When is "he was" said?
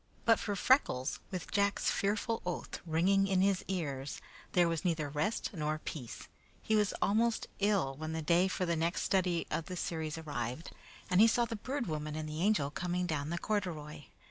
6.59-6.95